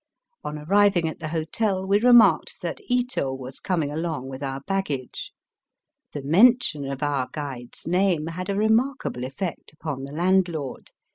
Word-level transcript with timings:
On 0.43 0.57
arriving 0.57 1.07
at 1.07 1.19
the 1.19 1.27
hotel 1.27 1.85
we 1.85 1.99
remarked 1.99 2.61
that 2.63 2.81
Ito 2.89 3.35
was 3.35 3.59
coming 3.59 3.91
along 3.91 4.29
with 4.29 4.41
our 4.41 4.61
baggage. 4.61 5.31
The 6.11 6.23
mention 6.23 6.89
of 6.91 7.03
our 7.03 7.27
guide's 7.31 7.85
name 7.85 8.25
had 8.25 8.49
a 8.49 8.55
remarkable 8.55 9.23
effect 9.25 9.71
upon 9.71 10.03
the 10.05 10.11
landlord. 10.11 10.89